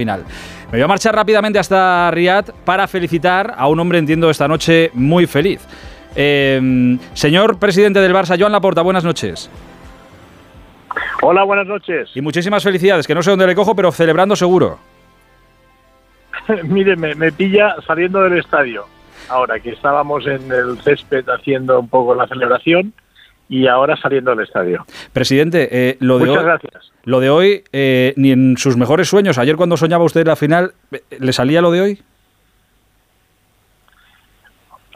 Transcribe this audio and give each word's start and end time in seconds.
final. 0.00 0.24
Me 0.70 0.78
voy 0.78 0.80
a 0.80 0.88
marchar 0.88 1.14
rápidamente 1.14 1.58
hasta 1.58 2.10
Riyadh 2.10 2.52
para 2.64 2.88
felicitar 2.88 3.52
a 3.54 3.68
un 3.68 3.78
hombre, 3.80 3.98
entiendo, 3.98 4.30
esta 4.30 4.48
noche 4.48 4.90
muy 4.94 5.26
feliz. 5.26 5.60
Eh, 6.16 6.96
señor 7.12 7.58
presidente 7.58 8.00
del 8.00 8.14
Barça, 8.14 8.38
Joan 8.40 8.52
Laporta, 8.52 8.80
buenas 8.80 9.04
noches. 9.04 9.50
Hola, 11.20 11.42
buenas 11.42 11.66
noches. 11.66 12.10
Y 12.14 12.22
muchísimas 12.22 12.64
felicidades, 12.64 13.06
que 13.06 13.14
no 13.14 13.22
sé 13.22 13.28
dónde 13.28 13.46
le 13.46 13.54
cojo, 13.54 13.76
pero 13.76 13.92
celebrando 13.92 14.34
seguro. 14.36 14.78
Mire, 16.64 16.96
me, 16.96 17.14
me 17.14 17.30
pilla 17.30 17.76
saliendo 17.86 18.22
del 18.22 18.38
estadio. 18.38 18.86
Ahora 19.28 19.60
que 19.60 19.70
estábamos 19.70 20.26
en 20.26 20.50
el 20.50 20.80
césped 20.82 21.28
haciendo 21.28 21.78
un 21.78 21.88
poco 21.88 22.14
la 22.14 22.26
celebración 22.26 22.94
y 23.50 23.66
ahora 23.66 23.96
saliendo 23.96 24.30
del 24.30 24.46
estadio. 24.46 24.86
Presidente, 25.12 25.68
eh, 25.72 25.96
lo, 25.98 26.18
de 26.18 26.26
Muchas 26.26 26.38
hoy, 26.38 26.44
gracias. 26.44 26.92
lo 27.04 27.18
de 27.18 27.30
hoy, 27.30 27.64
eh, 27.72 28.14
ni 28.16 28.30
en 28.30 28.56
sus 28.56 28.76
mejores 28.76 29.08
sueños, 29.08 29.38
ayer 29.38 29.56
cuando 29.56 29.76
soñaba 29.76 30.04
usted 30.04 30.24
la 30.24 30.36
final, 30.36 30.72
eh, 30.92 31.02
¿le 31.18 31.32
salía 31.32 31.60
lo 31.60 31.72
de 31.72 31.80
hoy? 31.80 31.98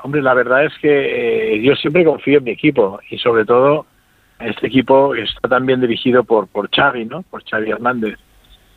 Hombre, 0.05 0.23
la 0.23 0.35
verdad 0.35 0.65
es 0.67 0.73
que 0.81 1.57
eh, 1.57 1.63
yo 1.63 1.75
siempre 1.75 2.05
confío 2.05 2.39
en 2.39 2.45
mi 2.45 2.53
equipo 2.53 3.01
y 3.11 3.19
sobre 3.19 3.45
todo 3.45 3.87
este 4.39 4.69
equipo 4.69 5.17
está 5.17 5.49
también 5.49 5.81
dirigido 5.81 6.23
por, 6.23 6.47
por 6.47 6.71
Xavi, 6.71 7.07
¿no? 7.07 7.23
Por 7.23 7.43
Xavi 7.43 7.71
Hernández. 7.71 8.19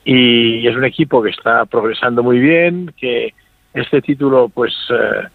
Y 0.06 0.66
es 0.66 0.76
un 0.76 0.86
equipo 0.86 1.22
que 1.22 1.30
está 1.30 1.66
progresando 1.66 2.24
muy 2.24 2.40
bien, 2.40 2.94
que 3.00 3.34
este 3.76 4.02
título 4.02 4.50
pues 4.50 4.74
eh, 4.90 5.28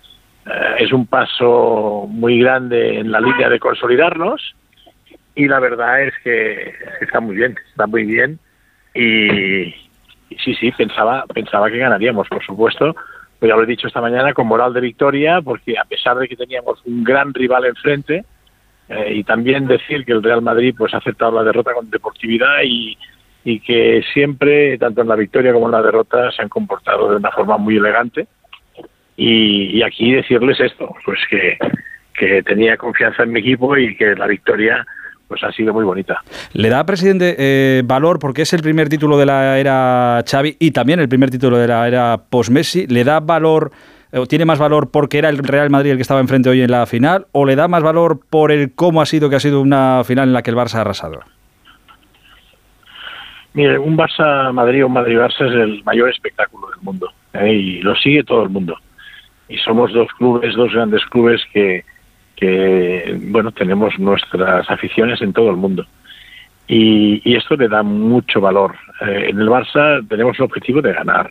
es 0.78 0.92
un 0.92 1.06
paso 1.06 2.06
muy 2.08 2.40
grande 2.40 2.98
en 2.98 3.12
la 3.12 3.20
línea 3.20 3.48
de 3.48 3.60
consolidarnos 3.60 4.54
y 5.34 5.46
la 5.46 5.60
verdad 5.60 6.02
es 6.02 6.14
que 6.24 6.74
está 7.00 7.20
muy 7.20 7.36
bien, 7.36 7.56
está 7.70 7.86
muy 7.86 8.04
bien 8.04 8.38
y, 8.94 9.74
sí, 10.44 10.54
sí, 10.58 10.72
pensaba, 10.72 11.24
pensaba 11.32 11.70
que 11.70 11.78
ganaríamos, 11.78 12.28
por 12.28 12.44
supuesto, 12.44 12.94
pues 13.38 13.48
ya 13.48 13.56
lo 13.56 13.62
he 13.62 13.66
dicho 13.66 13.86
esta 13.86 14.00
mañana, 14.00 14.34
con 14.34 14.46
moral 14.46 14.72
de 14.72 14.80
victoria, 14.80 15.40
porque 15.40 15.78
a 15.78 15.84
pesar 15.84 16.18
de 16.18 16.28
que 16.28 16.36
teníamos 16.36 16.80
un 16.84 17.02
gran 17.02 17.32
rival 17.32 17.64
enfrente, 17.64 18.24
eh, 18.88 19.14
y 19.14 19.24
también 19.24 19.66
decir 19.66 20.04
que 20.04 20.12
el 20.12 20.22
Real 20.22 20.42
Madrid 20.42 20.74
pues 20.76 20.92
ha 20.94 20.98
aceptado 20.98 21.32
la 21.32 21.44
derrota 21.44 21.72
con 21.72 21.88
deportividad 21.88 22.58
y, 22.64 22.98
y 23.44 23.60
que 23.60 24.02
siempre, 24.12 24.76
tanto 24.78 25.02
en 25.02 25.08
la 25.08 25.16
victoria 25.16 25.52
como 25.52 25.66
en 25.66 25.72
la 25.72 25.82
derrota, 25.82 26.30
se 26.30 26.42
han 26.42 26.48
comportado 26.48 27.10
de 27.10 27.16
una 27.16 27.30
forma 27.30 27.56
muy 27.58 27.76
elegante. 27.76 28.26
Y, 29.16 29.78
y 29.78 29.82
aquí 29.82 30.12
decirles 30.12 30.58
esto, 30.60 30.94
pues 31.04 31.18
que, 31.28 31.58
que 32.14 32.42
tenía 32.42 32.76
confianza 32.76 33.24
en 33.24 33.32
mi 33.32 33.40
equipo 33.40 33.76
y 33.76 33.94
que 33.96 34.14
la 34.14 34.26
victoria 34.26 34.86
pues 35.32 35.42
ha 35.44 35.52
sido 35.52 35.72
muy 35.72 35.84
bonita. 35.84 36.20
¿Le 36.52 36.68
da, 36.68 36.84
presidente, 36.84 37.34
eh, 37.38 37.82
valor, 37.86 38.18
porque 38.18 38.42
es 38.42 38.52
el 38.52 38.60
primer 38.60 38.90
título 38.90 39.16
de 39.16 39.24
la 39.24 39.58
era 39.58 40.22
Xavi 40.30 40.56
y 40.58 40.72
también 40.72 41.00
el 41.00 41.08
primer 41.08 41.30
título 41.30 41.56
de 41.56 41.68
la 41.68 41.88
era 41.88 42.18
post-Messi, 42.28 42.86
¿le 42.86 43.02
da 43.02 43.18
valor, 43.20 43.70
eh, 44.12 44.18
o 44.18 44.26
tiene 44.26 44.44
más 44.44 44.58
valor 44.58 44.90
porque 44.90 45.16
era 45.16 45.30
el 45.30 45.38
Real 45.38 45.70
Madrid 45.70 45.92
el 45.92 45.96
que 45.96 46.02
estaba 46.02 46.20
enfrente 46.20 46.50
hoy 46.50 46.60
en 46.60 46.70
la 46.70 46.84
final, 46.84 47.28
o 47.32 47.46
le 47.46 47.56
da 47.56 47.66
más 47.66 47.82
valor 47.82 48.20
por 48.28 48.52
el 48.52 48.74
cómo 48.74 49.00
ha 49.00 49.06
sido 49.06 49.30
que 49.30 49.36
ha 49.36 49.40
sido 49.40 49.62
una 49.62 50.04
final 50.04 50.28
en 50.28 50.34
la 50.34 50.42
que 50.42 50.50
el 50.50 50.56
Barça 50.56 50.74
ha 50.74 50.80
arrasado? 50.82 51.20
Mire, 53.54 53.78
un 53.78 53.96
Barça-Madrid 53.96 54.84
o 54.84 54.88
un 54.88 54.94
Madrid-Barça 54.94 55.46
es 55.46 55.54
el 55.54 55.82
mayor 55.84 56.10
espectáculo 56.10 56.68
del 56.68 56.82
mundo 56.82 57.10
¿eh? 57.32 57.54
y 57.54 57.80
lo 57.80 57.94
sigue 57.94 58.22
todo 58.22 58.42
el 58.42 58.50
mundo. 58.50 58.76
Y 59.48 59.58
somos 59.58 59.92
dos 59.92 60.08
clubes, 60.18 60.54
dos 60.54 60.72
grandes 60.72 61.04
clubes 61.06 61.42
que, 61.52 61.84
bueno, 63.28 63.52
tenemos 63.52 63.98
nuestras 63.98 64.68
aficiones 64.70 65.20
en 65.22 65.32
todo 65.32 65.50
el 65.50 65.56
mundo. 65.56 65.86
Y, 66.66 67.20
y 67.24 67.36
esto 67.36 67.56
le 67.56 67.68
da 67.68 67.82
mucho 67.82 68.40
valor. 68.40 68.74
Eh, 69.00 69.26
en 69.30 69.40
el 69.40 69.48
Barça 69.48 70.06
tenemos 70.08 70.38
el 70.38 70.44
objetivo 70.44 70.80
de 70.80 70.92
ganar. 70.92 71.30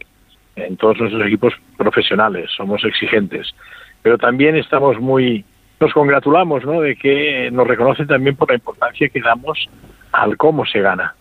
En 0.56 0.78
todos 0.78 1.00
nuestros 1.00 1.26
equipos 1.26 1.54
profesionales 1.78 2.52
somos 2.56 2.84
exigentes. 2.84 3.54
Pero 4.02 4.17
también 4.17 4.56
estamos 4.56 5.00
muy, 5.00 5.45
nos 5.80 5.94
congratulamos 5.94 6.66
¿no? 6.66 6.82
de 6.82 6.95
que 6.95 7.50
nos 7.52 7.67
reconocen 7.67 8.08
también 8.08 8.36
por 8.36 8.49
la 8.49 8.55
importancia 8.55 9.10
que 9.10 9.22
damos 9.22 9.67
al 10.11 10.38
cómo 10.38 10.66
se 10.66 10.82
gana. 10.82 11.16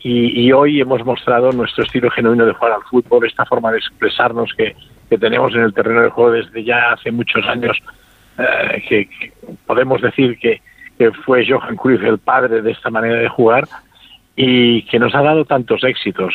Y, 0.00 0.46
y, 0.46 0.52
hoy 0.52 0.80
hemos 0.80 1.04
mostrado 1.04 1.50
nuestro 1.50 1.82
estilo 1.82 2.08
genuino 2.10 2.46
de 2.46 2.52
jugar 2.52 2.74
al 2.74 2.84
fútbol, 2.84 3.26
esta 3.26 3.44
forma 3.44 3.72
de 3.72 3.78
expresarnos 3.78 4.52
que, 4.56 4.76
que 5.08 5.18
tenemos 5.18 5.54
en 5.54 5.62
el 5.62 5.74
terreno 5.74 6.02
de 6.02 6.10
juego 6.10 6.32
desde 6.32 6.64
ya 6.64 6.92
hace 6.92 7.10
muchos 7.10 7.46
años, 7.46 7.76
eh, 8.38 8.82
que, 8.88 9.32
podemos 9.66 10.00
decir 10.00 10.38
que, 10.38 10.60
fue 11.24 11.46
Johan 11.48 11.76
Cruyff 11.76 12.02
el 12.02 12.18
padre 12.18 12.60
de 12.60 12.72
esta 12.72 12.90
manera 12.90 13.20
de 13.20 13.28
jugar 13.28 13.68
y 14.34 14.82
que 14.82 14.98
nos 14.98 15.14
ha 15.14 15.22
dado 15.22 15.44
tantos 15.44 15.84
éxitos. 15.84 16.34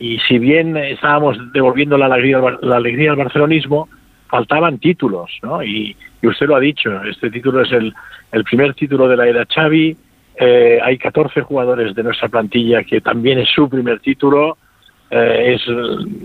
Y 0.00 0.18
si 0.26 0.40
bien 0.40 0.76
estábamos 0.76 1.38
devolviendo 1.52 1.96
la 1.96 2.06
alegría, 2.06 2.40
la 2.62 2.76
alegría 2.78 3.12
al 3.12 3.16
barcelonismo, 3.16 3.88
faltaban 4.26 4.78
títulos, 4.78 5.30
¿no? 5.42 5.62
Y, 5.62 5.96
y 6.20 6.26
usted 6.26 6.46
lo 6.46 6.56
ha 6.56 6.60
dicho, 6.60 7.00
este 7.04 7.30
título 7.30 7.62
es 7.62 7.70
el, 7.70 7.94
el 8.32 8.42
primer 8.42 8.74
título 8.74 9.06
de 9.06 9.16
la 9.16 9.28
era 9.28 9.46
Xavi, 9.46 9.96
eh, 10.36 10.80
hay 10.82 10.98
14 10.98 11.42
jugadores 11.42 11.94
de 11.94 12.02
nuestra 12.02 12.28
plantilla 12.28 12.84
que 12.84 13.00
también 13.00 13.38
es 13.38 13.48
su 13.50 13.68
primer 13.68 14.00
título. 14.00 14.56
Eh, 15.10 15.54
es 15.54 15.62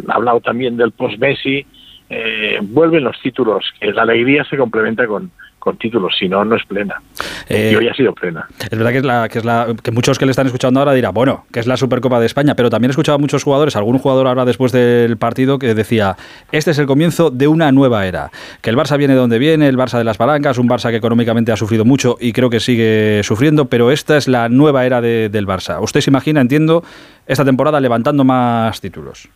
ha 0.07 0.13
hablado 0.13 0.39
también 0.41 0.77
del 0.77 0.91
post-Messi. 0.91 1.65
Eh, 2.09 2.59
vuelven 2.61 3.03
los 3.03 3.19
títulos, 3.21 3.65
que 3.79 3.91
la 3.91 4.03
alegría 4.03 4.43
se 4.45 4.57
complementa 4.57 5.05
con, 5.07 5.29
con 5.67 5.77
títulos, 5.77 6.15
si 6.17 6.29
no, 6.29 6.45
no 6.45 6.55
es 6.55 6.63
plena. 6.65 7.01
Eh, 7.49 7.71
y 7.73 7.75
hoy 7.75 7.89
ha 7.89 7.93
sido 7.93 8.13
plena. 8.13 8.47
Es 8.59 8.69
verdad 8.69 8.91
que 8.91 8.97
es, 8.99 9.03
la, 9.03 9.27
que 9.27 9.39
es 9.39 9.43
la 9.43 9.75
que 9.83 9.91
muchos 9.91 10.17
que 10.17 10.25
le 10.25 10.31
están 10.31 10.45
escuchando 10.45 10.79
ahora 10.79 10.93
dirán, 10.93 11.13
bueno, 11.13 11.45
que 11.51 11.59
es 11.59 11.67
la 11.67 11.75
Supercopa 11.75 12.21
de 12.21 12.25
España, 12.25 12.55
pero 12.55 12.69
también 12.69 12.91
he 12.91 12.93
escuchado 12.93 13.17
a 13.17 13.19
muchos 13.19 13.43
jugadores, 13.43 13.75
algún 13.75 13.97
jugador 13.97 14.27
ahora 14.27 14.45
después 14.45 14.71
del 14.71 15.17
partido 15.17 15.59
que 15.59 15.75
decía, 15.75 16.15
este 16.53 16.71
es 16.71 16.79
el 16.79 16.85
comienzo 16.85 17.31
de 17.31 17.49
una 17.49 17.73
nueva 17.73 18.07
era, 18.07 18.31
que 18.61 18.69
el 18.69 18.77
Barça 18.77 18.97
viene 18.97 19.13
de 19.13 19.19
donde 19.19 19.39
viene, 19.39 19.67
el 19.67 19.77
Barça 19.77 19.97
de 19.97 20.05
las 20.05 20.15
palancas, 20.15 20.57
un 20.57 20.69
Barça 20.69 20.89
que 20.89 20.95
económicamente 20.95 21.51
ha 21.51 21.57
sufrido 21.57 21.83
mucho 21.83 22.15
y 22.21 22.31
creo 22.31 22.49
que 22.49 22.61
sigue 22.61 23.21
sufriendo, 23.23 23.65
pero 23.65 23.91
esta 23.91 24.15
es 24.15 24.29
la 24.29 24.47
nueva 24.47 24.85
era 24.85 25.01
de, 25.01 25.27
del 25.27 25.45
Barça. 25.45 25.81
Usted 25.81 25.99
se 25.99 26.09
imagina, 26.09 26.39
entiendo, 26.39 26.83
esta 27.25 27.43
temporada 27.43 27.81
levantando 27.81 28.23
más 28.23 28.79
títulos. 28.79 29.27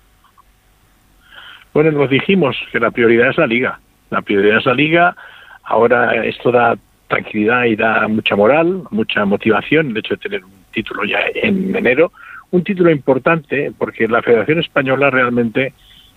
Bueno, 1.74 1.92
nos 1.92 2.10
dijimos 2.10 2.58
que 2.72 2.80
la 2.80 2.92
prioridad 2.92 3.30
es 3.30 3.38
la 3.38 3.48
liga. 3.48 3.80
La 4.10 4.22
prioridad 4.22 4.58
es 4.58 4.66
la 4.66 4.74
liga. 4.74 5.16
Ahora 5.64 6.26
esto 6.26 6.52
da 6.52 6.78
tranquilidad 7.08 7.66
y 7.66 7.76
da 7.76 8.08
mucha 8.08 8.36
moral, 8.36 8.84
mucha 8.90 9.26
motivación, 9.26 9.92
el 9.92 9.98
hecho 9.98 10.16
de 10.16 10.22
tener 10.22 10.44
un 10.44 10.52
título 10.72 11.04
ya 11.06 11.20
en 11.36 11.76
enero. 11.76 12.12
Un 12.52 12.64
título 12.64 12.92
importante 12.92 13.72
porque 13.78 14.08
la 14.08 14.22
Federación 14.22 14.60
Española 14.60 15.10
realmente 15.10 15.74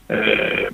eh, 0.09 0.71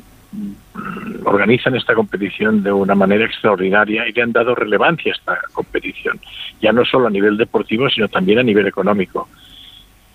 organizan 1.25 1.77
esta 1.77 1.95
competición 1.95 2.63
de 2.63 2.73
una 2.73 2.95
manera 2.95 3.27
extraordinaria 3.27 4.09
y 4.09 4.13
le 4.13 4.23
han 4.23 4.33
dado 4.33 4.55
relevancia 4.55 5.13
a 5.13 5.17
esta 5.17 5.39
competición, 5.53 6.19
ya 6.61 6.73
no 6.73 6.85
solo 6.85 7.09
a 7.09 7.11
nivel 7.11 7.37
deportivo, 7.37 7.91
sino 7.91 8.09
también 8.09 8.39
a 8.39 8.43
nivel 8.43 8.67
económico. 8.67 9.29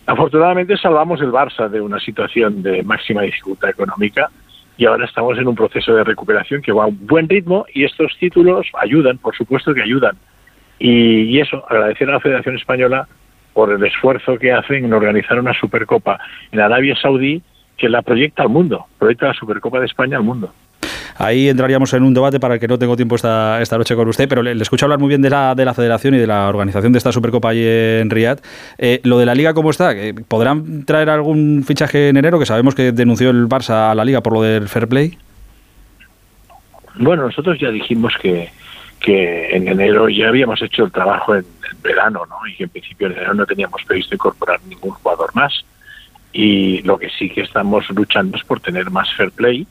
Afortunadamente 0.08 0.78
salvamos 0.78 1.22
el 1.22 1.32
Barça 1.32 1.70
de 1.70 1.82
una 1.82 2.00
situación 2.00 2.64
de 2.64 2.84
máxima 2.84 3.24
dificultad 3.24 3.70
económica 3.70 4.30
y 4.78 4.86
ahora 4.86 5.06
estamos 5.06 5.38
en 5.38 5.48
un 5.48 5.56
proceso 5.56 5.96
de 5.96 6.04
recuperación 6.04 6.62
que 6.62 6.72
va 6.72 6.84
a 6.84 6.88
un 6.88 7.08
buen 7.08 7.30
ritmo 7.30 7.66
y 7.74 7.84
estos 7.84 8.16
títulos 8.20 8.68
ayudan, 8.82 9.18
por 9.18 9.36
supuesto 9.36 9.74
que 9.74 9.82
ayudan. 9.82 10.18
Y, 10.80 11.24
y 11.24 11.40
eso, 11.40 11.64
agradecer 11.70 12.10
a 12.10 12.14
la 12.14 12.20
Federación 12.20 12.56
Española 12.56 13.08
por 13.54 13.72
el 13.72 13.84
esfuerzo 13.86 14.38
que 14.38 14.52
hacen 14.52 14.84
en 14.84 14.94
organizar 14.94 15.40
una 15.40 15.54
Supercopa 15.54 16.20
en 16.52 16.60
Arabia 16.60 16.96
Saudí 17.02 17.42
que 17.78 17.90
la 17.90 18.02
proyecta 18.02 18.44
al 18.44 18.50
mundo, 18.50 18.86
proyecta 19.00 19.28
la 19.28 19.34
Supercopa 19.34 19.80
de 19.80 19.86
España 19.86 20.18
al 20.18 20.24
mundo. 20.24 20.54
Ahí 21.18 21.48
entraríamos 21.48 21.94
en 21.94 22.04
un 22.04 22.14
debate 22.14 22.40
para 22.40 22.56
el 22.56 22.60
que 22.60 22.68
no 22.68 22.78
tengo 22.78 22.96
tiempo 22.98 23.16
esta, 23.16 23.62
esta 23.62 23.78
noche 23.78 23.96
con 23.96 24.08
usted, 24.10 24.28
pero 24.28 24.44
le, 24.44 24.52
escucho 24.62 24.86
hablar 24.86 25.00
muy 25.00 25.08
bien 25.08 25.22
de 25.22 25.30
la, 25.30 25.56
de 25.56 25.64
la 25.64 25.74
federación 25.74 26.14
y 26.14 26.18
de 26.18 26.28
la 26.28 26.50
organización 26.50 26.92
de 26.92 26.98
esta 26.98 27.14
Supercopa 27.14 27.50
allí 27.50 27.66
en 27.66 28.10
Riyadh. 28.10 28.40
Eh, 28.78 29.00
lo 29.04 29.18
de 29.18 29.26
la 29.26 29.34
Liga, 29.34 29.54
¿cómo 29.54 29.70
está? 29.70 29.94
¿Podrán 30.28 30.84
traer 30.84 31.10
algún 31.10 31.64
fichaje 31.66 32.10
en 32.10 32.18
enero? 32.18 32.38
Que 32.38 32.46
sabemos 32.46 32.76
que 32.76 32.92
denunció 32.92 33.30
el 33.30 33.48
Barça 33.48 33.92
a 33.92 33.96
la 33.96 34.04
Liga 34.04 34.22
por 34.22 34.34
lo 34.34 34.42
del 34.42 34.68
fair 34.68 34.90
play. 34.90 35.18
Bueno, 36.96 37.24
nosotros 37.24 37.58
ya 37.60 37.70
dijimos 37.70 38.14
que, 38.22 38.50
que 39.00 39.56
en 39.56 39.70
enero 39.70 40.10
ya 40.10 40.28
habíamos 40.28 40.62
hecho 40.62 40.84
el 40.84 40.92
trabajo 40.92 41.34
en, 41.34 41.46
en 41.72 41.82
verano, 41.82 42.24
¿no? 42.30 42.46
Y 42.46 42.56
que 42.56 42.64
en 42.64 42.70
principio 42.70 43.08
en 43.08 43.14
enero 43.14 43.34
no 43.34 43.46
teníamos 43.46 43.82
previsto 43.86 44.16
incorporar 44.16 44.60
ningún 44.68 44.92
jugador 44.92 45.34
más. 45.34 45.64
Y 46.34 46.82
lo 46.82 46.98
que 46.98 47.10
sí 47.10 47.30
que 47.30 47.42
estamos 47.42 47.90
luchando 47.92 48.36
es 48.36 48.44
por 48.44 48.60
tener 48.60 48.92
más 48.92 49.14
fair 49.14 49.32
play, 49.32 49.66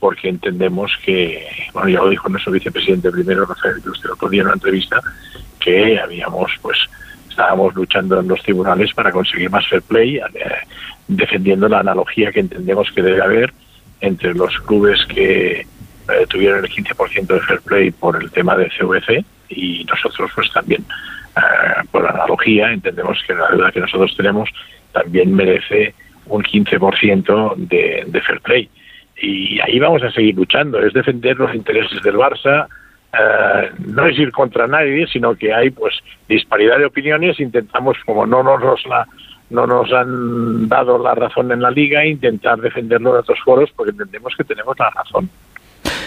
porque 0.00 0.30
entendemos 0.30 0.90
que, 1.04 1.46
bueno, 1.74 1.90
ya 1.90 2.00
lo 2.00 2.08
dijo 2.08 2.28
nuestro 2.28 2.52
vicepresidente 2.52 3.10
primero, 3.10 3.44
Rafael 3.44 3.76
usted 3.76 4.06
el 4.06 4.12
otro 4.12 4.30
día 4.30 4.40
en 4.40 4.46
una 4.46 4.54
entrevista, 4.54 5.00
que 5.60 6.00
habíamos, 6.00 6.50
pues, 6.62 6.78
estábamos 7.28 7.74
luchando 7.74 8.18
en 8.18 8.26
los 8.26 8.42
tribunales 8.42 8.92
para 8.94 9.12
conseguir 9.12 9.50
más 9.50 9.68
fair 9.68 9.82
play, 9.82 10.16
eh, 10.16 10.22
defendiendo 11.06 11.68
la 11.68 11.80
analogía 11.80 12.32
que 12.32 12.40
entendemos 12.40 12.90
que 12.92 13.02
debe 13.02 13.22
haber 13.22 13.52
entre 14.00 14.32
los 14.34 14.58
clubes 14.60 15.04
que 15.04 15.60
eh, 15.60 16.26
tuvieron 16.28 16.64
el 16.64 16.70
15% 16.70 17.26
de 17.26 17.40
fair 17.40 17.60
play 17.60 17.90
por 17.90 18.20
el 18.20 18.30
tema 18.30 18.56
de 18.56 18.70
CVC 18.70 19.22
y 19.50 19.84
nosotros, 19.84 20.30
pues, 20.34 20.50
también, 20.50 20.82
eh, 21.36 21.84
por 21.90 22.08
analogía, 22.08 22.72
entendemos 22.72 23.22
que 23.26 23.34
la 23.34 23.50
deuda 23.50 23.70
que 23.70 23.80
nosotros 23.80 24.16
tenemos 24.16 24.48
también 24.92 25.34
merece 25.34 25.94
un 26.24 26.42
15% 26.42 27.54
de, 27.56 28.04
de 28.06 28.20
fair 28.22 28.40
play. 28.40 28.70
Y 29.20 29.60
ahí 29.60 29.78
vamos 29.78 30.02
a 30.02 30.10
seguir 30.10 30.34
luchando, 30.34 30.78
es 30.80 30.92
defender 30.92 31.36
los 31.36 31.54
intereses 31.54 32.02
del 32.02 32.16
Barça, 32.16 32.66
eh, 33.12 33.70
no 33.86 34.06
es 34.06 34.18
ir 34.18 34.32
contra 34.32 34.66
nadie, 34.66 35.06
sino 35.06 35.34
que 35.34 35.52
hay 35.52 35.70
pues 35.70 35.94
disparidad 36.28 36.78
de 36.78 36.86
opiniones, 36.86 37.40
intentamos, 37.40 37.96
como 38.06 38.24
no 38.24 38.42
nos 38.42 38.86
la, 38.86 39.06
no 39.50 39.66
nos 39.66 39.92
han 39.92 40.68
dado 40.68 40.98
la 40.98 41.14
razón 41.14 41.50
en 41.52 41.60
la 41.60 41.70
liga, 41.70 42.06
intentar 42.06 42.60
defenderlo 42.60 43.10
en 43.10 43.20
otros 43.20 43.38
foros 43.44 43.70
porque 43.74 43.90
entendemos 43.90 44.34
que 44.36 44.44
tenemos 44.44 44.78
la 44.78 44.90
razón. 44.90 45.28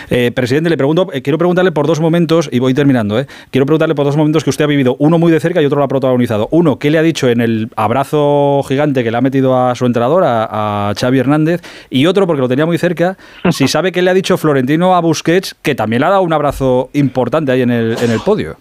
Eh, 0.09 0.31
presidente, 0.31 0.69
le 0.69 0.77
pregunto, 0.77 1.07
eh, 1.13 1.21
quiero 1.21 1.37
preguntarle 1.37 1.71
por 1.71 1.87
dos 1.87 1.99
momentos, 1.99 2.49
y 2.51 2.59
voy 2.59 2.73
terminando, 2.73 3.19
eh, 3.19 3.27
quiero 3.51 3.65
preguntarle 3.65 3.95
por 3.95 4.05
dos 4.05 4.17
momentos 4.17 4.43
que 4.43 4.49
usted 4.49 4.65
ha 4.65 4.67
vivido, 4.67 4.95
uno 4.99 5.17
muy 5.17 5.31
de 5.31 5.39
cerca 5.39 5.61
y 5.61 5.65
otro 5.65 5.79
lo 5.79 5.85
ha 5.85 5.87
protagonizado. 5.87 6.47
Uno, 6.51 6.79
¿qué 6.79 6.89
le 6.89 6.97
ha 6.97 7.01
dicho 7.01 7.29
en 7.29 7.41
el 7.41 7.69
abrazo 7.75 8.61
gigante 8.67 9.03
que 9.03 9.11
le 9.11 9.17
ha 9.17 9.21
metido 9.21 9.57
a 9.57 9.75
su 9.75 9.85
entrenador, 9.85 10.23
a, 10.25 10.93
Xavi 10.99 11.19
Hernández? 11.19 11.61
Y 11.89 12.05
otro, 12.05 12.27
porque 12.27 12.41
lo 12.41 12.49
tenía 12.49 12.65
muy 12.65 12.77
cerca, 12.77 13.17
si 13.49 13.67
sabe 13.67 13.91
qué 13.91 14.01
le 14.01 14.09
ha 14.09 14.13
dicho 14.13 14.37
Florentino 14.37 14.95
a 14.95 15.01
Busquets, 15.01 15.55
que 15.61 15.75
también 15.75 16.01
le 16.01 16.07
ha 16.07 16.11
dado 16.11 16.23
un 16.23 16.33
abrazo 16.33 16.89
importante 16.93 17.51
ahí 17.51 17.61
en 17.61 17.71
el, 17.71 17.97
en 18.01 18.11
el 18.11 18.19
podio. 18.19 18.57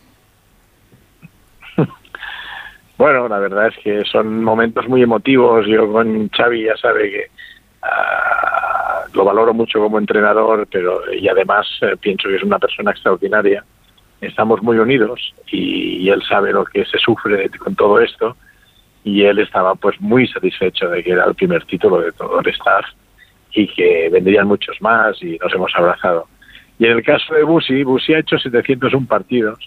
Bueno, 2.99 3.27
la 3.27 3.41
verdad 3.41 3.67
es 3.67 3.75
que 3.83 4.05
son 4.05 4.45
momentos 4.45 4.87
muy 4.89 5.03
emotivos. 5.03 5.67
Yo 5.67 5.91
con 5.91 6.29
Xavi 6.29 6.67
ya 6.67 6.77
sabe 6.77 7.11
que 7.11 7.27
lo 9.23 9.27
valoro 9.27 9.55
mucho 9.55 9.79
como 9.79 9.99
entrenador, 9.99 10.67
pero 10.71 11.01
y 11.13 11.29
además 11.29 11.67
eh, 11.81 11.97
pienso 12.01 12.29
que 12.29 12.37
es 12.37 12.43
una 12.43 12.59
persona 12.59 12.91
extraordinaria. 12.91 13.65
Estamos 14.21 14.61
muy 14.63 14.79
unidos 14.79 15.33
y, 15.51 16.09
él 16.09 16.23
sabe 16.29 16.53
lo 16.53 16.65
que 16.65 16.85
se 16.85 16.99
sufre 16.99 17.49
con 17.51 17.75
todo 17.77 18.01
esto 18.01 18.37
y 19.05 19.23
él 19.23 19.39
estaba 19.39 19.75
pues 19.77 20.01
muy 20.01 20.27
satisfecho 20.27 20.89
de 20.89 21.03
que 21.03 21.13
era 21.13 21.25
el 21.25 21.35
primer 21.35 21.65
título 21.65 22.01
de 22.01 22.13
todo 22.13 22.41
el 22.41 22.49
staff 22.49 22.85
y 23.55 23.67
que 23.69 24.09
vendrían 24.11 24.49
muchos 24.49 24.81
más 24.83 25.23
y 25.23 25.39
nos 25.39 25.55
hemos 25.55 25.73
abrazado. 25.77 26.27
Y 26.79 26.87
en 26.87 26.93
el 26.93 27.05
caso 27.05 27.35
de 27.35 27.45
Busi, 27.45 27.85
Busi 27.85 28.15
ha 28.15 28.19
hecho 28.19 28.39
701 28.39 29.07
partidos 29.07 29.59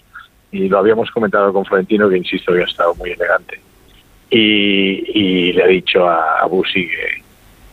y 0.52 0.68
lo 0.68 0.78
habíamos 0.78 1.10
comentado 1.10 1.52
con 1.52 1.64
Florentino, 1.64 2.08
que 2.08 2.18
insisto 2.18 2.52
que 2.52 2.60
ha 2.60 2.64
estado 2.64 2.94
muy 2.96 3.10
elegante. 3.10 3.58
Y, 4.30 5.52
le 5.52 5.62
ha 5.62 5.66
dicho 5.68 6.06
a, 6.06 6.40
a 6.40 6.46
Busi 6.46 6.88
que, 6.88 7.25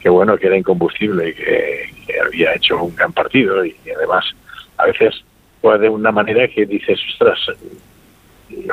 bueno, 0.10 0.38
que 0.38 0.48
era 0.48 0.58
incombustible 0.58 1.30
y 1.30 1.34
que, 1.34 1.94
había 2.26 2.54
hecho 2.54 2.84
un 2.84 2.96
gran 2.96 3.12
partido 3.12 3.66
y, 3.66 3.76
además 3.96 4.26
a 4.78 4.86
veces 4.86 5.24
juega 5.62 5.78
de 5.78 5.90
una 5.90 6.12
manera 6.12 6.48
que 6.48 6.66
dices, 6.66 7.00
ostras, 7.12 7.40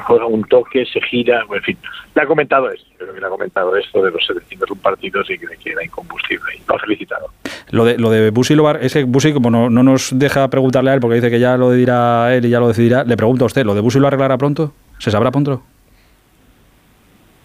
juega 0.06 0.27
un 0.27 0.44
toque, 0.44 0.85
se 0.87 1.00
gira, 1.03 1.44
en 1.53 1.62
fin, 1.62 1.79
le 2.15 2.23
ha 2.23 2.27
comentado 2.27 2.71
esto, 2.71 2.87
creo 2.99 3.15
que 3.15 3.21
le 3.21 3.27
ha 3.27 3.31
comentado 3.31 3.77
esto 3.77 4.03
de 4.03 4.11
los 4.11 4.27
701 4.27 4.81
partidos 4.81 5.31
y 5.31 5.38
que, 5.38 5.47
que 5.62 5.71
era 5.71 5.85
incombustible 5.85 6.56
y 6.56 6.62
lo 6.67 6.75
ha 6.75 6.79
felicitado. 6.79 7.27
Lo 7.71 7.85
de, 7.85 7.99
lo 7.99 8.11
de 8.11 8.31
Busi 8.31 8.55
Lobar, 8.55 8.81
ese 8.83 9.05
Busi, 9.05 9.33
como 9.33 9.50
no, 9.50 9.71
no, 9.71 9.83
nos 9.83 10.19
deja 10.19 10.49
preguntarle 10.49 10.91
a 10.91 10.94
él, 10.94 11.00
porque 11.00 11.17
dice 11.17 11.31
que 11.31 11.38
ya 11.38 11.56
lo 11.56 11.71
dirá 11.71 12.35
él 12.35 12.44
y 12.44 12.50
ya 12.50 12.59
lo 12.59 12.69
decidirá, 12.69 13.05
le 13.05 13.17
pregunto 13.17 13.44
a 13.44 13.47
usted, 13.47 13.65
¿lo 13.65 13.75
de 13.75 13.81
Busi 13.81 14.00
lo 14.00 14.09
arreglará 14.09 14.37
pronto? 14.38 14.73
¿Se 14.99 15.11
sabrá 15.11 15.31
pronto? 15.31 15.62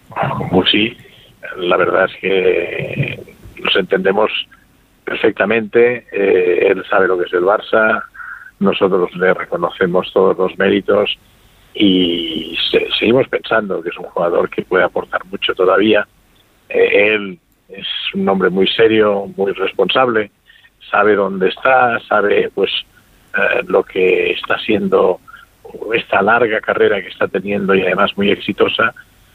Bueno, 0.08 0.48
Busi, 0.50 0.96
la 1.58 1.76
verdad 1.76 2.06
es 2.06 2.20
que 2.20 3.35
nos 3.62 3.76
entendemos 3.76 4.30
perfectamente, 5.04 6.06
eh, 6.10 6.68
él 6.70 6.84
sabe 6.90 7.06
lo 7.06 7.18
que 7.18 7.24
es 7.24 7.32
el 7.32 7.44
Barça, 7.44 8.02
nosotros 8.58 9.14
le 9.16 9.34
reconocemos 9.34 10.12
todos 10.12 10.36
los 10.36 10.58
méritos 10.58 11.16
y 11.74 12.56
seguimos 12.98 13.28
pensando 13.28 13.82
que 13.82 13.90
es 13.90 13.98
un 13.98 14.06
jugador 14.06 14.48
que 14.48 14.62
puede 14.62 14.84
aportar 14.84 15.24
mucho 15.26 15.54
todavía. 15.54 16.06
Eh, 16.68 17.14
él 17.14 17.38
es 17.68 17.86
un 18.14 18.28
hombre 18.28 18.48
muy 18.48 18.66
serio, 18.66 19.26
muy 19.36 19.52
responsable, 19.52 20.30
sabe 20.90 21.14
dónde 21.14 21.48
está, 21.48 22.00
sabe 22.00 22.50
pues 22.54 22.70
eh, 23.36 23.62
lo 23.66 23.84
que 23.84 24.32
está 24.32 24.54
haciendo 24.54 25.20
esta 25.94 26.22
larga 26.22 26.60
carrera 26.60 27.02
que 27.02 27.08
está 27.08 27.28
teniendo 27.28 27.74
y 27.74 27.82
además 27.82 28.16
muy 28.16 28.30
exitosa 28.30 28.94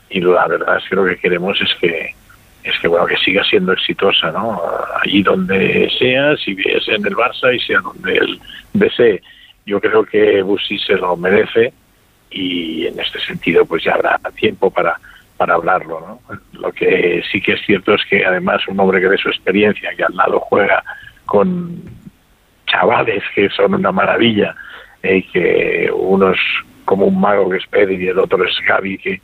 y 0.10 0.20
la 0.22 0.48
verdad 0.48 0.78
es 0.78 0.90
que 0.90 0.96
lo 0.96 1.06
que 1.06 1.18
queremos 1.18 1.60
es 1.62 1.74
que 1.76 2.16
es 2.64 2.78
que 2.80 2.88
bueno 2.88 3.06
que 3.06 3.18
siga 3.18 3.44
siendo 3.44 3.74
exitosa 3.74 4.32
no 4.32 4.62
allí 5.04 5.24
donde 5.24 5.90
sea 5.98 6.36
si 6.38 6.56
es 6.66 6.88
en 6.88 7.06
el 7.06 7.16
Barça 7.16 7.56
y 7.56 7.60
sea 7.60 7.80
donde 7.80 8.18
él 8.18 8.40
desee 8.74 9.22
yo 9.66 9.80
creo 9.80 10.04
que 10.04 10.42
Busi 10.42 10.78
se 10.80 10.96
lo 10.96 11.16
merece 11.18 11.74
y 12.30 12.88
en 12.88 13.00
este 13.00 13.20
sentido 13.20 13.66
pues 13.66 13.84
ya 13.84 13.94
habrá 13.94 14.20
tiempo 14.36 14.72
para 14.72 14.98
para 15.42 15.56
hablarlo. 15.56 16.00
¿no? 16.30 16.40
Lo 16.54 16.72
que 16.72 17.24
sí 17.32 17.42
que 17.42 17.54
es 17.54 17.66
cierto 17.66 17.96
es 17.96 18.06
que 18.06 18.24
además 18.24 18.62
un 18.68 18.80
hombre 18.80 19.02
que 19.02 19.10
de 19.10 19.18
su 19.18 19.30
experiencia, 19.30 19.90
que 19.98 20.04
al 20.04 20.16
lado 20.16 20.40
juega 20.40 20.84
con 21.26 21.82
chavales 22.68 23.24
que 23.34 23.50
son 23.50 23.74
una 23.74 23.92
maravilla, 23.92 24.54
y 25.02 25.08
eh, 25.08 25.26
que 25.34 25.92
uno 25.92 26.30
es 26.30 26.40
como 26.86 27.08
un 27.08 27.20
mago 27.20 27.50
que 27.50 27.58
es 27.58 27.66
Pedri 27.66 27.96
y 27.96 28.10
el 28.10 28.20
otro 28.20 28.46
es 28.46 28.56
Gaby, 28.68 29.00
que, 29.00 29.20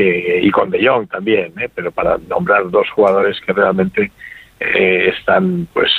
que, 0.00 0.40
y 0.42 0.50
con 0.50 0.70
De 0.70 0.86
Jong 0.86 1.08
también, 1.08 1.52
¿eh? 1.58 1.68
pero 1.74 1.90
para 1.90 2.18
nombrar 2.28 2.70
dos 2.70 2.88
jugadores 2.90 3.40
que 3.40 3.52
realmente 3.52 4.10
eh, 4.58 5.12
están 5.16 5.68
pues 5.72 5.90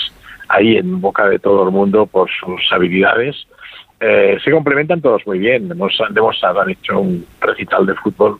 ahí 0.48 0.77
en 0.77 1.00
boca 1.00 1.27
de 1.30 1.39
todo 1.39 1.63
el 1.63 1.71
mundo 1.71 2.06
por 2.06 2.30
sus 2.30 2.62
habilidades. 2.71 3.36
se 4.00 4.51
complementan 4.51 5.01
todos 5.01 5.25
muy 5.25 5.39
bien. 5.39 5.71
Hemos, 5.71 5.98
hemos 6.15 6.44
han 6.44 6.69
hecho 6.69 7.00
un 7.00 7.25
recital 7.39 7.86
de 7.86 7.95
fútbol 7.95 8.39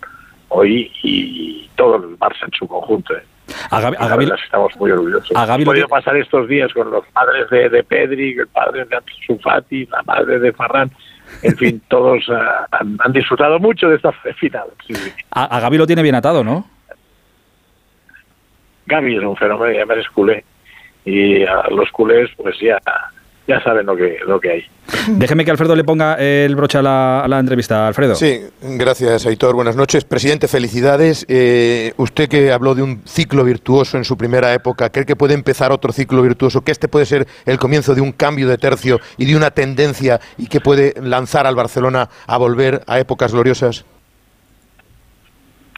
hoy 0.50 0.92
y 1.04 1.69
todo 1.75 1.96
el 1.98 2.18
Barça 2.18 2.46
en 2.46 2.52
su 2.58 2.68
conjunto. 2.68 3.13
¿eh? 3.13 3.24
A 3.69 3.80
Gaby, 3.80 4.30
estamos 4.44 4.75
muy 4.78 4.92
orgullosos. 4.92 5.36
A 5.36 5.46
Gaby 5.46 5.66
podido 5.66 5.88
pasar 5.88 6.16
estos 6.18 6.48
días 6.48 6.74
con 6.74 6.90
los 6.92 7.06
padres 7.08 7.50
de, 7.50 7.69
de 7.69 7.84
Pedri, 7.84 8.38
el 8.38 8.48
padre 8.48 8.86
de 8.86 8.98
Sufati, 9.25 9.86
la 9.86 10.02
madre 10.04 10.40
de 10.40 10.52
Farran. 10.54 10.92
En 11.42 11.57
fin, 11.57 11.81
todos 11.88 12.28
uh, 12.30 12.33
han, 12.72 12.98
han, 13.00 13.13
disfrutado 13.13 13.60
mucho 13.60 13.89
de 13.89 13.95
esta 13.95 14.12
final. 14.12 14.68
Sí, 14.86 14.94
sí. 14.94 15.12
A, 15.31 15.45
a 15.45 15.60
Gaby 15.60 15.78
lo 15.78 15.88
tiene 15.88 16.04
bien 16.04 16.16
atado, 16.16 16.44
¿no? 16.44 16.66
Gaby 18.86 19.18
es 19.18 19.24
un 19.24 19.38
fenómeno, 19.38 19.72
ya 19.74 19.86
me 19.86 20.00
es 20.00 20.10
culé. 20.10 20.44
Y 21.06 21.44
a 21.44 21.68
los 21.69 21.89
culés, 21.92 22.30
pues 22.38 22.60
ya 22.60 22.78
ya 23.48 23.62
saben 23.64 23.86
lo 23.86 23.96
que, 23.96 24.18
lo 24.26 24.40
que 24.40 24.52
hay. 24.52 24.66
Déjeme 25.08 25.44
que 25.44 25.52
Alfredo 25.52 25.76
le 25.76 25.84
ponga 25.84 26.16
el 26.16 26.56
broche 26.56 26.78
a 26.78 26.82
la, 26.82 27.40
entrevista. 27.40 27.88
Alfredo. 27.88 28.16
Sí, 28.16 28.40
gracias, 28.62 29.26
Aitor. 29.26 29.56
Buenas 29.56 29.76
noches. 29.76 30.06
Presidente, 30.06 30.48
felicidades. 30.48 31.26
Eh, 31.28 31.94
usted 31.98 32.30
que 32.30 32.52
habló 32.52 32.76
de 32.76 32.84
un 32.84 33.02
ciclo 33.06 33.44
virtuoso 33.44 33.98
en 33.98 34.04
su 34.04 34.18
primera 34.18 34.54
época, 34.54 34.90
¿cree 34.90 35.06
que 35.06 35.16
puede 35.16 35.34
empezar 35.34 35.72
otro 35.72 35.92
ciclo 35.92 36.22
virtuoso? 36.22 36.62
¿Que 36.62 36.72
este 36.72 36.88
puede 36.88 37.06
ser 37.06 37.26
el 37.46 37.58
comienzo 37.58 37.96
de 37.96 38.02
un 38.02 38.12
cambio 38.12 38.48
de 38.48 38.58
tercio 38.58 39.00
y 39.18 39.25
de 39.25 39.36
una 39.36 39.51
tendencia 39.51 40.20
y 40.38 40.48
que 40.48 40.60
puede 40.60 40.94
lanzar 41.01 41.48
al 41.48 41.56
Barcelona 41.56 42.10
a 42.27 42.38
volver 42.38 42.82
a 42.88 43.00
épocas 43.00 43.34
gloriosas? 43.34 43.86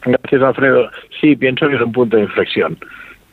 Gracias, 0.06 0.42
Alfredo. 0.42 0.90
Sí, 1.22 1.36
pienso 1.36 1.68
que 1.70 1.76
es 1.76 1.82
un 1.82 1.94
punto 1.94 2.18
de 2.18 2.24
inflexión 2.24 2.78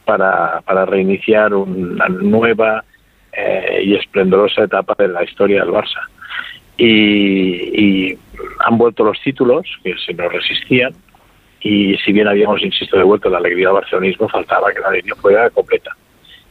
para, 0.05 0.61
para 0.61 0.87
reiniciar 0.87 1.53
una 1.53 2.09
nueva 2.09 2.85
eh, 3.33 3.83
y 3.85 3.95
esplendorosa 3.95 4.65
etapa 4.65 4.95
de 4.99 5.09
la 5.09 5.25
historia 5.25 5.65
del 5.65 5.73
Barça. 5.73 6.01
Y, 6.77 8.19
han 8.61 8.79
vuelto 8.79 9.05
los 9.05 9.21
títulos 9.23 9.67
que 9.83 9.95
se 10.05 10.15
nos 10.15 10.33
resistían 10.33 10.93
y 11.61 11.97
si 11.99 12.13
bien 12.13 12.27
habíamos, 12.27 12.63
insisto, 12.63 12.97
devuelto 12.97 13.29
la 13.29 13.39
alegría 13.39 13.69
al 13.69 13.75
barcelonismo, 13.75 14.29
faltaba 14.29 14.73
que 14.73 14.81
la 14.81 14.89
alegría 14.89 15.15
fuera 15.17 15.51
completa. 15.51 15.95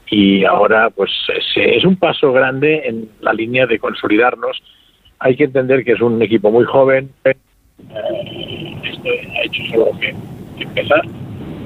Y 0.07 0.43
ahora, 0.45 0.89
pues, 0.91 1.11
es, 1.55 1.83
un 1.83 1.95
paso 1.95 2.31
grande 2.31 2.83
en 2.85 3.09
la 3.21 3.33
línea 3.33 3.65
de 3.65 3.79
consolidarnos. 3.79 4.61
Hay 5.19 5.35
que 5.35 5.45
entender 5.45 5.83
que 5.83 5.93
es 5.93 6.01
un 6.01 6.21
equipo 6.21 6.51
muy 6.51 6.65
joven, 6.65 7.11
eh, 7.25 7.33
esto 8.83 9.09
ha 9.09 9.45
hecho 9.45 9.63
solo 9.71 9.99
que, 9.99 10.13
empezar, 10.61 11.01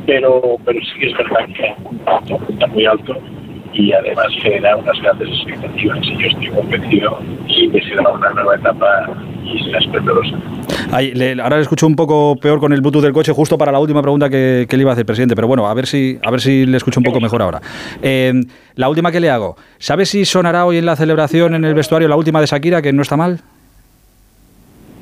pero, 0.06 0.58
pero 0.66 0.80
sí 0.82 1.06
es 1.08 1.18
verdad 1.18 1.48
que 1.56 1.74
un 1.84 2.72
muy 2.72 2.86
alto 2.86 3.18
y 3.74 3.92
además 3.92 4.28
genera 4.42 4.76
unas 4.78 5.00
grandes 5.02 5.28
expectativas 5.30 6.00
y 6.04 6.18
yo 6.18 6.28
estoy 6.28 6.48
convencido 6.50 7.20
y 7.48 7.70
que 7.70 7.82
será 7.82 8.10
una 8.10 8.30
nueva 8.32 8.56
etapa 8.56 9.10
y 9.44 9.64
será 9.64 9.80
esplendorosa. 9.80 10.36
ahora 11.42 11.56
le 11.58 11.62
escucho 11.62 11.88
un 11.88 11.96
poco 11.96 12.36
peor 12.38 12.60
con 12.60 12.72
el 12.74 12.82
Bluetooth 12.82 13.02
del 13.02 13.14
coche 13.14 13.32
justo 13.32 13.58
para 13.58 13.72
la 13.72 13.80
última 13.80 14.02
pregunta 14.02 14.30
que, 14.30 14.68
le 14.70 14.78
iba 14.78 14.92
a 14.92 14.94
hacer, 14.94 15.06
presidente, 15.06 15.36
pero 15.36 15.48
bueno, 15.48 15.68
a 15.68 15.74
ver 15.74 15.88
si, 15.88 16.20
a 16.24 16.32
ver 16.32 16.42
si 16.42 16.66
le 16.66 16.78
escucho 16.78 17.00
un 17.00 17.04
poco 17.04 17.20
mejor 17.20 17.42
ahora. 17.42 17.62
Eh, 18.02 18.34
la 18.76 18.90
última 18.90 19.12
que 19.12 19.20
le 19.20 19.30
hago, 19.30 19.56
¿sabe 19.80 20.06
si 20.06 20.26
sonará 20.26 20.66
hoy 20.66 20.78
en 20.78 20.86
la 20.86 20.96
celebración 20.96 21.56
en 21.56 21.66
el 21.66 21.74
vestuario 21.74 22.08
la 22.08 22.16
última 22.16 22.40
de 22.42 22.48
Shakira, 22.48 22.82
que 22.82 22.94
no 22.94 23.02
está 23.02 23.18
mal? 23.18 23.42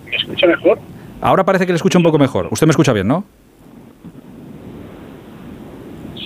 ¿Me 0.09 0.15
escucha 0.15 0.47
mejor? 0.47 0.79
Ahora 1.21 1.43
parece 1.43 1.65
que 1.65 1.71
le 1.71 1.77
escucho 1.77 1.99
un 1.99 2.03
poco 2.03 2.17
mejor. 2.17 2.47
Usted 2.51 2.65
me 2.65 2.71
escucha 2.71 2.93
bien, 2.93 3.07
¿no? 3.07 3.23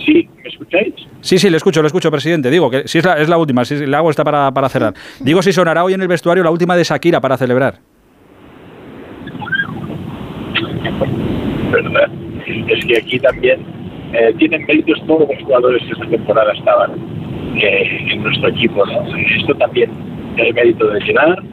Sí, 0.05 0.29
¿me 0.43 0.50
escucháis? 0.50 0.93
Sí, 1.21 1.39
sí, 1.39 1.50
le 1.50 1.57
escucho, 1.57 1.81
le 1.81 1.88
escucho, 1.88 2.12
presidente. 2.12 2.51
Digo 2.51 2.69
que 2.69 2.88
si 2.88 3.00
es 3.00 3.05
la, 3.05 3.13
es 3.13 3.27
la 3.27 3.38
última, 3.38 3.65
si 3.65 3.85
le 3.85 3.97
hago 3.97 4.09
esta 4.09 4.24
para, 4.24 4.51
para 4.51 4.69
cerrar. 4.69 4.93
Digo 5.19 5.41
si 5.41 5.51
sonará 5.51 5.83
hoy 5.83 5.93
en 5.93 6.01
el 6.01 6.07
vestuario 6.07 6.43
la 6.43 6.51
última 6.51 6.75
de 6.75 6.83
Shakira 6.83 7.19
para 7.19 7.38
celebrar. 7.38 7.79
¿Verdad? 11.71 12.09
Es 12.67 12.85
que 12.85 12.97
aquí 12.97 13.19
también 13.19 13.59
eh, 14.13 14.33
tienen 14.38 14.65
méritos 14.65 15.01
todos 15.07 15.27
los 15.27 15.43
jugadores 15.43 15.81
que 15.83 15.93
esta 15.93 16.05
temporada 16.05 16.53
estaban 16.53 16.91
eh, 17.55 18.07
en 18.12 18.24
nuestro 18.24 18.50
equipo. 18.50 18.83
Esto 19.39 19.55
también 19.55 19.89
es 20.38 20.53
mérito 20.53 20.88
de 20.88 21.00
llenar, 21.00 21.43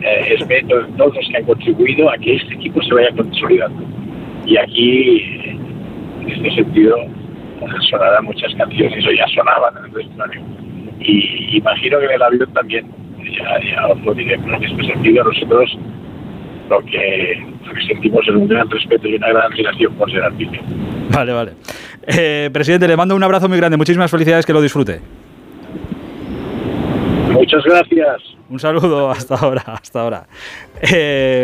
eh, 0.00 0.34
es 0.36 0.46
mérito 0.48 0.78
de 0.78 0.92
todos 0.96 1.14
los 1.14 1.28
que 1.28 1.36
han 1.36 1.44
contribuido 1.44 2.10
a 2.10 2.18
que 2.18 2.34
este 2.34 2.54
equipo 2.54 2.82
se 2.82 2.94
vaya 2.94 3.10
consolidando. 3.16 3.84
Y 4.44 4.56
aquí, 4.56 5.20
en 6.22 6.28
este 6.28 6.54
sentido, 6.56 6.96
sonarán 7.90 8.24
muchas 8.24 8.54
canciones, 8.54 9.06
o 9.06 9.10
ya 9.10 9.26
sonaban 9.34 9.76
en 9.78 9.84
el 9.84 9.90
vestuario. 9.90 10.42
Y 11.00 11.56
imagino 11.58 11.98
que 11.98 12.04
en 12.06 12.12
el 12.12 12.22
avión 12.22 12.52
también, 12.52 12.86
ya, 13.18 13.60
ya 13.60 13.86
os 13.88 14.00
lo 14.02 14.14
diré, 14.14 14.38
pero 14.38 14.56
en 14.56 14.64
este 14.64 14.84
sentido 14.84 15.24
nosotros 15.24 15.78
lo 16.68 16.80
que, 16.84 17.46
lo 17.66 17.74
que 17.74 17.86
sentimos 17.86 18.26
es 18.26 18.34
un 18.34 18.48
gran 18.48 18.70
respeto 18.70 19.08
y 19.08 19.16
una 19.16 19.28
gran 19.28 19.52
admiración 19.52 19.94
por 19.94 20.10
ser 20.10 20.22
artista. 20.22 20.58
Vale, 21.10 21.32
vale. 21.32 21.52
Eh, 22.06 22.50
presidente, 22.52 22.88
le 22.88 22.96
mando 22.96 23.14
un 23.14 23.22
abrazo 23.22 23.48
muy 23.48 23.58
grande. 23.58 23.76
Muchísimas 23.76 24.10
felicidades, 24.10 24.46
que 24.46 24.52
lo 24.52 24.60
disfrute. 24.60 25.00
Muchas 27.32 27.64
gracias. 27.64 28.22
Un 28.48 28.58
saludo 28.58 29.10
hasta 29.10 29.34
ahora, 29.34 29.62
hasta 29.66 30.00
ahora. 30.00 30.26
Eh, 30.82 31.40